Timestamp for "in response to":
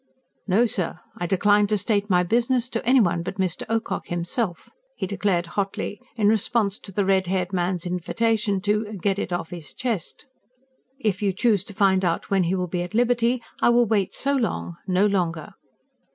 6.17-6.91